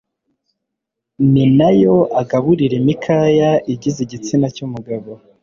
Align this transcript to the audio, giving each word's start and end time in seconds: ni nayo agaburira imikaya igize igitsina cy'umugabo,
ni 1.31 1.43
nayo 1.57 1.95
agaburira 2.21 2.75
imikaya 2.81 3.49
igize 3.73 3.99
igitsina 4.03 4.47
cy'umugabo, 4.55 5.09